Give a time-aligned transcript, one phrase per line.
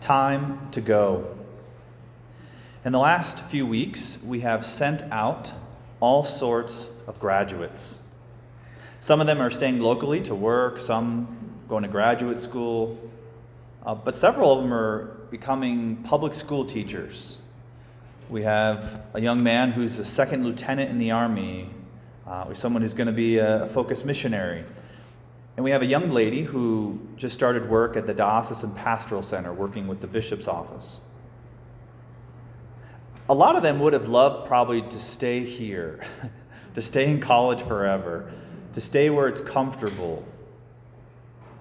[0.00, 1.36] Time to go.
[2.84, 5.52] In the last few weeks, we have sent out
[6.00, 8.00] all sorts of graduates.
[9.00, 12.98] Some of them are staying locally to work, some going to graduate school,
[13.84, 17.38] uh, but several of them are becoming public school teachers.
[18.28, 21.70] We have a young man who's a second lieutenant in the Army,
[22.26, 24.64] uh, someone who's going to be a focus missionary.
[25.56, 29.54] And we have a young lady who just started work at the Diocesan Pastoral Center,
[29.54, 31.00] working with the bishop's office.
[33.28, 36.04] A lot of them would have loved probably to stay here,
[36.74, 38.30] to stay in college forever,
[38.74, 40.22] to stay where it's comfortable.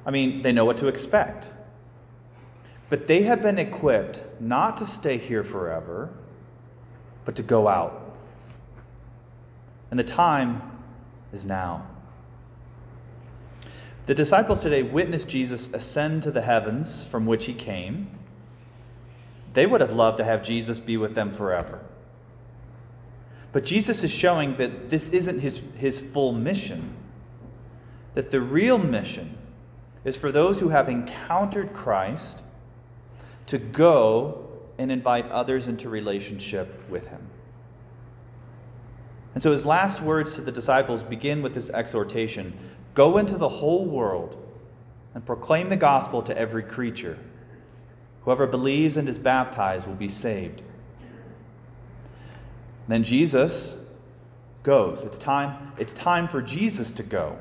[0.05, 1.49] I mean, they know what to expect.
[2.89, 6.13] But they have been equipped not to stay here forever,
[7.23, 8.17] but to go out.
[9.89, 10.61] And the time
[11.31, 11.87] is now.
[14.05, 18.07] The disciples today witnessed Jesus ascend to the heavens from which he came.
[19.53, 21.79] They would have loved to have Jesus be with them forever.
[23.51, 26.93] But Jesus is showing that this isn't his, his full mission,
[28.13, 29.37] that the real mission
[30.03, 32.43] is for those who have encountered Christ
[33.47, 37.21] to go and invite others into relationship with him.
[39.33, 42.53] And so his last words to the disciples begin with this exhortation
[42.95, 44.41] Go into the whole world
[45.13, 47.19] and proclaim the gospel to every creature.
[48.23, 50.63] Whoever believes and is baptized will be saved.
[52.87, 53.77] Then Jesus
[54.63, 55.03] goes.
[55.03, 57.37] It's time, it's time for Jesus to go,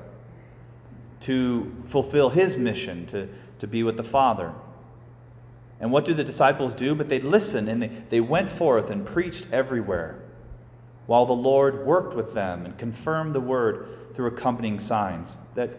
[1.20, 3.28] to fulfill his mission, to,
[3.60, 4.52] to be with the Father.
[5.80, 6.94] And what do the disciples do?
[6.94, 10.18] But they listen and they, they went forth and preached everywhere,
[11.06, 15.38] while the Lord worked with them and confirmed the word through accompanying signs.
[15.54, 15.70] That,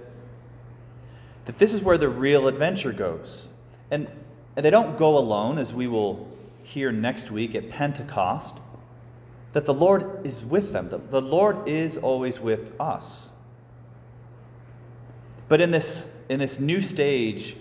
[1.46, 3.50] that this is where the real adventure goes.
[3.92, 4.08] And,
[4.56, 6.30] and they don't go alone, as we will
[6.64, 8.58] hear next week at Pentecost,
[9.54, 10.90] that the Lord is with them.
[10.90, 13.30] The, the Lord is always with us.
[15.48, 17.56] But in this, in this new stage,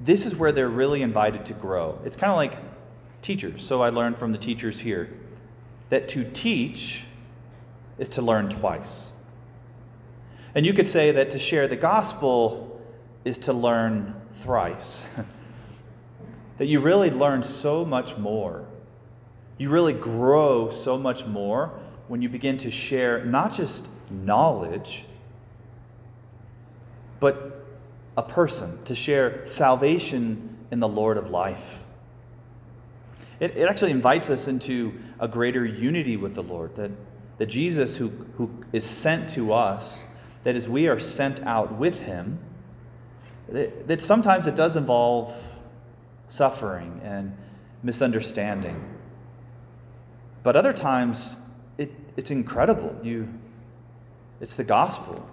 [0.00, 1.98] this is where they're really invited to grow.
[2.04, 2.58] It's kind of like
[3.22, 3.64] teachers.
[3.64, 5.08] So I learned from the teachers here
[5.88, 7.04] that to teach
[7.98, 9.10] is to learn twice.
[10.54, 12.80] And you could say that to share the gospel
[13.24, 15.02] is to learn thrice.
[16.58, 18.64] that you really learn so much more.
[19.58, 21.72] You really grow so much more
[22.08, 25.04] when you begin to share not just knowledge,
[27.18, 27.66] but
[28.16, 31.82] a person, to share salvation in the Lord of life.
[33.40, 36.92] It, it actually invites us into a greater unity with the Lord, that,
[37.38, 40.04] that Jesus, who, who is sent to us,
[40.44, 42.38] that as we are sent out with him,
[43.48, 45.34] that, that sometimes it does involve
[46.28, 47.36] suffering and
[47.82, 48.82] misunderstanding.
[50.42, 51.36] But other times,
[51.78, 52.94] it, it's incredible.
[53.02, 53.28] You,
[54.40, 55.26] it's the gospel.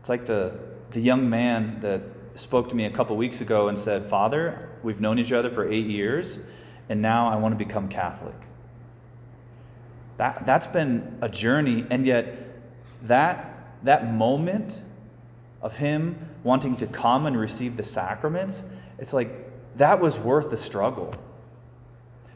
[0.00, 0.58] It's like the,
[0.90, 2.02] the young man that
[2.34, 5.70] spoke to me a couple weeks ago and said, Father, we've known each other for
[5.70, 6.40] eight years,
[6.88, 8.36] and now I want to become Catholic.
[10.16, 12.62] That, that's been a journey, and yet
[13.02, 14.80] that that moment
[15.62, 18.64] of him wanting to come and receive the sacraments,
[18.98, 19.30] it's like
[19.76, 21.14] that was worth the struggle.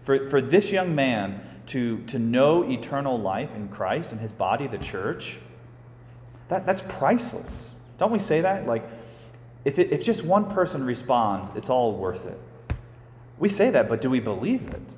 [0.02, 4.66] For, for this young man to, to know eternal life in Christ and his body,
[4.66, 5.38] the church,
[6.48, 7.76] that, that's priceless.
[7.98, 8.66] Don't we say that?
[8.66, 8.88] Like,
[9.64, 12.38] if, it, if just one person responds, it's all worth it.
[13.38, 14.94] We say that, but do we believe it?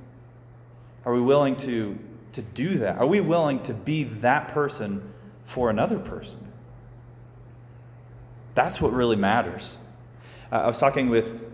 [1.05, 1.99] Are we willing to,
[2.33, 2.99] to do that?
[2.99, 5.12] Are we willing to be that person
[5.45, 6.41] for another person.
[8.55, 9.79] That's what really matters.
[10.51, 11.47] Uh, I was talking with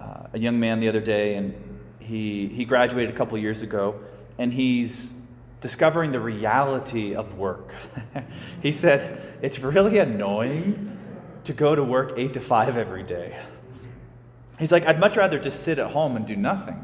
[0.00, 1.54] uh, a young man the other day, and
[1.98, 4.00] he, he graduated a couple years ago,
[4.38, 5.14] and he's
[5.60, 7.74] discovering the reality of work.
[8.62, 10.96] he said, It's really annoying
[11.44, 13.38] to go to work eight to five every day.
[14.58, 16.82] He's like, I'd much rather just sit at home and do nothing.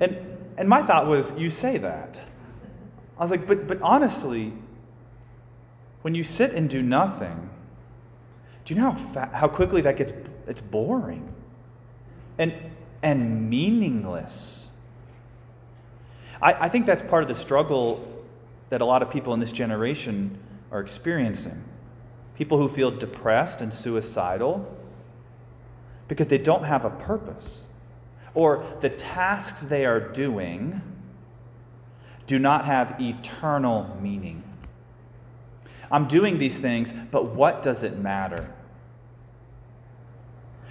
[0.00, 0.18] And,
[0.56, 2.20] and my thought was, You say that.
[3.18, 4.52] I was like, But, but honestly,
[6.02, 7.50] when you sit and do nothing,
[8.64, 10.12] do you know how, fa- how quickly that gets
[10.46, 11.32] it's boring
[12.38, 12.52] and,
[13.02, 14.68] and meaningless?
[16.40, 18.08] I, I think that's part of the struggle
[18.70, 20.38] that a lot of people in this generation
[20.70, 21.62] are experiencing.
[22.36, 24.66] People who feel depressed and suicidal
[26.08, 27.64] because they don't have a purpose,
[28.34, 30.80] or the tasks they are doing
[32.26, 34.42] do not have eternal meaning.
[35.92, 38.50] I'm doing these things, but what does it matter?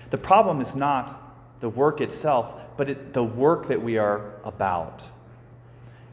[0.09, 5.07] The problem is not the work itself, but it, the work that we are about.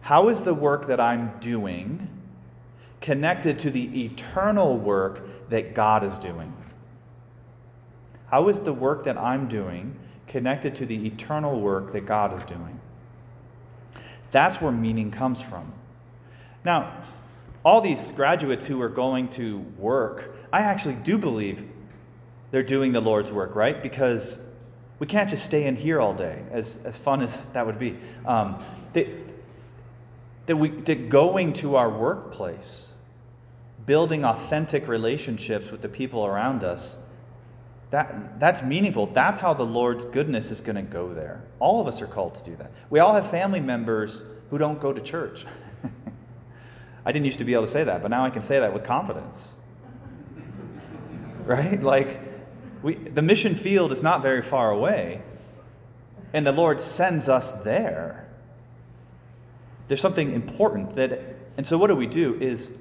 [0.02, 2.06] How is the work that I'm doing
[3.00, 6.52] connected to the eternal work that God is doing?
[8.30, 9.96] How is the work that I'm doing
[10.26, 12.78] connected to the eternal work that God is doing?
[14.30, 15.72] That's where meaning comes from.
[16.62, 17.02] Now,
[17.68, 21.62] all these graduates who are going to work, I actually do believe
[22.50, 23.82] they're doing the Lord's work, right?
[23.82, 24.40] Because
[24.98, 27.98] we can't just stay in here all day, as, as fun as that would be.
[28.24, 29.06] Um, that,
[30.46, 32.90] that, we, that going to our workplace,
[33.84, 36.96] building authentic relationships with the people around us,
[37.90, 39.08] that, that's meaningful.
[39.08, 41.42] That's how the Lord's goodness is going to go there.
[41.60, 42.72] All of us are called to do that.
[42.88, 45.44] We all have family members who don't go to church.
[47.08, 48.74] I didn't used to be able to say that, but now I can say that
[48.74, 49.54] with confidence.
[51.46, 51.82] right?
[51.82, 52.20] Like,
[52.82, 55.22] we, the mission field is not very far away,
[56.34, 58.28] and the Lord sends us there.
[59.88, 61.18] There's something important that,
[61.56, 62.72] and so what do we do is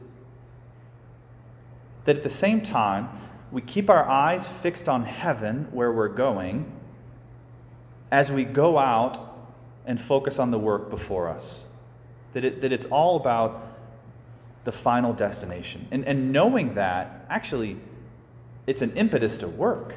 [2.04, 3.08] that at the same time,
[3.50, 6.70] we keep our eyes fixed on heaven where we're going
[8.12, 9.38] as we go out
[9.86, 11.64] and focus on the work before us.
[12.34, 13.67] That, it, that it's all about
[14.68, 15.88] the final destination.
[15.92, 17.78] And, and knowing that, actually,
[18.68, 19.96] it's an impetus to work.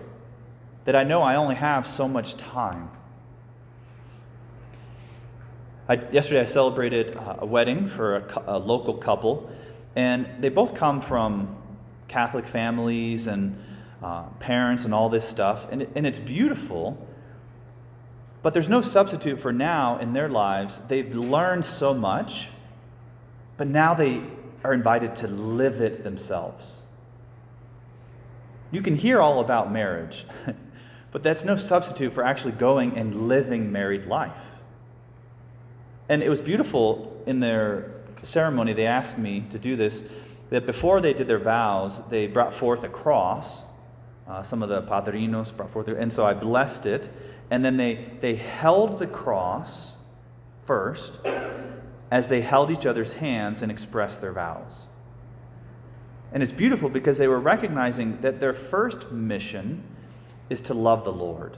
[0.85, 2.89] That I know I only have so much time.
[5.89, 9.51] I, yesterday, I celebrated a wedding for a, a local couple,
[9.97, 11.57] and they both come from
[12.07, 13.61] Catholic families and
[14.05, 17.09] uh, parents and all this stuff, and, and it's beautiful.
[18.45, 20.81] But there's no substitute for now in their lives.
[20.87, 22.47] They've learned so much,
[23.57, 24.23] but now they
[24.63, 26.79] are invited to live it themselves.
[28.71, 30.27] You can hear all about marriage,
[31.13, 34.39] but that's no substitute for actually going and living married life.
[36.09, 37.93] And it was beautiful in their
[38.23, 40.05] ceremony, they asked me to do this,
[40.51, 43.63] that before they did their vows, they brought forth a cross.
[44.29, 47.09] Uh, some of the padrinos brought forth, and so I blessed it.
[47.51, 49.97] And then they, they held the cross
[50.67, 51.19] first
[52.11, 54.87] as they held each other's hands and expressed their vows.
[56.33, 59.83] And it's beautiful because they were recognizing that their first mission
[60.49, 61.57] is to love the Lord.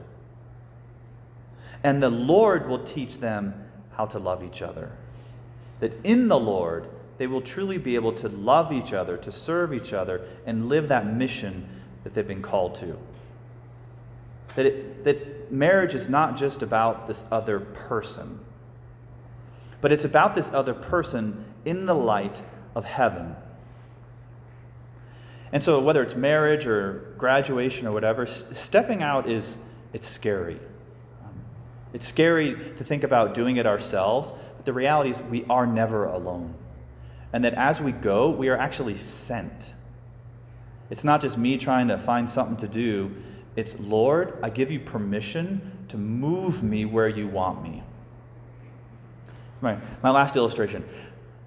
[1.83, 3.55] And the Lord will teach them
[3.93, 4.91] how to love each other.
[5.81, 6.89] That in the Lord,
[7.19, 10.89] they will truly be able to love each other, to serve each other, and live
[10.89, 11.69] that mission
[12.05, 12.97] that they've been called to.
[14.55, 18.39] That, it, that marriage is not just about this other person,
[19.83, 22.41] but it's about this other person in the light
[22.75, 23.37] of heaven
[25.53, 29.59] and so, whether it's marriage or graduation or whatever, stepping out is
[29.93, 30.59] it's scary.
[31.23, 31.35] Um,
[31.93, 36.07] it's scary to think about doing it ourselves, but the reality is we are never
[36.07, 36.55] alone.
[37.35, 39.73] And that as we go, we are actually sent.
[40.89, 43.15] It's not just me trying to find something to do.
[43.55, 47.83] It's, Lord, I give you permission to move me where you want me.
[49.63, 50.85] My, my last illustration.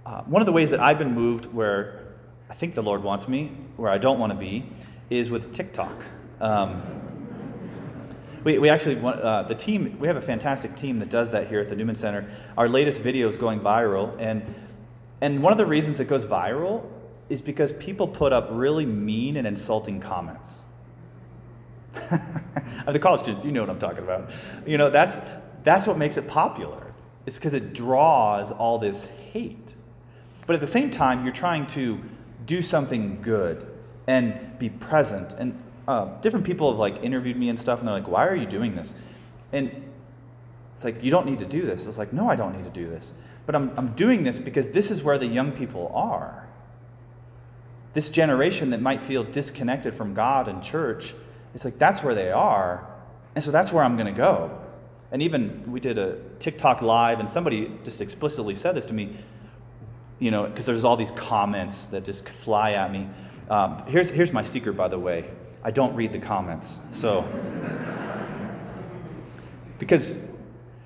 [0.05, 2.05] Uh, one of the ways that I've been moved where
[2.49, 4.65] I think the Lord wants me, where I don't want to be,
[5.09, 6.03] is with TikTok.
[6.39, 6.81] Um,
[8.45, 11.47] we, we actually want, uh, the team, we have a fantastic team that does that
[11.47, 12.25] here at the Newman Center.
[12.57, 14.43] Our latest video is going viral, and,
[15.19, 16.85] and one of the reasons it goes viral
[17.27, 20.61] is because people put up really mean and insulting comments.
[22.87, 24.29] the college students, you know what I'm talking about.
[24.65, 25.19] You know, that's,
[25.63, 26.84] that's what makes it popular.
[27.25, 29.75] It's because it draws all this hate.
[30.45, 31.99] But at the same time, you're trying to
[32.45, 33.65] do something good
[34.07, 35.33] and be present.
[35.33, 38.35] And uh, different people have like interviewed me and stuff, and they're like, "Why are
[38.35, 38.93] you doing this?"
[39.51, 39.91] And
[40.75, 42.69] it's like, "You don't need to do this." It's like, "No, I don't need to
[42.69, 43.13] do this."
[43.45, 46.47] But I'm, I'm doing this because this is where the young people are.
[47.93, 51.13] This generation that might feel disconnected from God and church,
[51.53, 52.87] it's like that's where they are.
[53.35, 54.64] And so that's where I'm going to go.
[55.11, 59.17] And even we did a TikTok live, and somebody just explicitly said this to me
[60.19, 63.09] you know, because there's all these comments that just fly at me.
[63.49, 65.25] Um, here's, here's my secret, by the way
[65.63, 66.79] I don't read the comments.
[66.91, 67.25] So,
[69.79, 70.23] because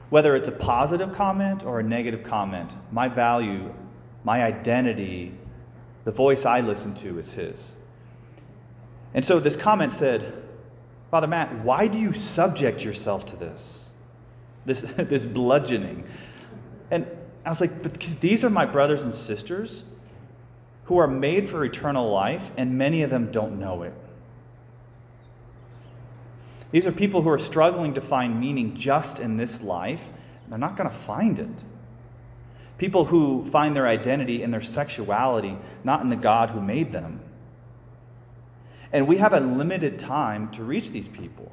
[0.10, 3.74] whether it's a positive comment or a negative comment, my value,
[4.24, 5.34] my identity,
[6.06, 7.76] the voice I listen to is His.
[9.14, 10.44] And so this comment said,
[11.12, 13.89] Father Matt, why do you subject yourself to this?
[14.66, 16.04] This, this bludgeoning.
[16.92, 17.08] And
[17.46, 19.84] I was like, because these are my brothers and sisters
[20.86, 23.94] who are made for eternal life, and many of them don't know it.
[26.72, 30.08] These are people who are struggling to find meaning just in this life.
[30.44, 31.64] And they're not going to find it.
[32.78, 37.20] People who find their identity in their sexuality, not in the God who made them.
[38.92, 41.52] And we have a limited time to reach these people.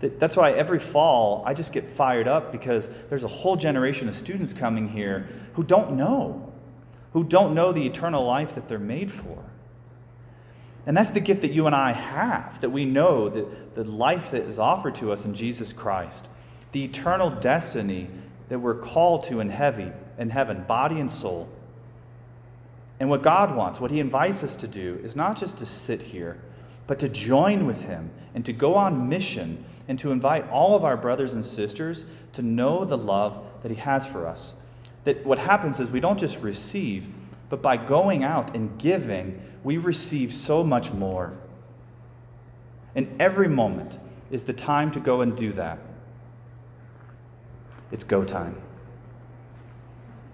[0.00, 4.14] That's why every fall I just get fired up because there's a whole generation of
[4.14, 6.52] students coming here who don't know,
[7.12, 9.38] who don't know the eternal life that they're made for.
[10.86, 14.32] And that's the gift that you and I have, that we know that the life
[14.32, 16.28] that is offered to us in Jesus Christ,
[16.72, 18.08] the eternal destiny
[18.50, 21.48] that we're called to in heavy in heaven, body and soul.
[23.00, 26.00] And what God wants, what He invites us to do, is not just to sit
[26.00, 26.38] here,
[26.86, 30.84] but to join with Him and to go on mission and to invite all of
[30.84, 34.54] our brothers and sisters to know the love that He has for us.
[35.04, 37.08] That what happens is we don't just receive,
[37.48, 41.32] but by going out and giving, we receive so much more.
[42.94, 43.98] And every moment
[44.30, 45.78] is the time to go and do that.
[47.92, 48.56] It's go time.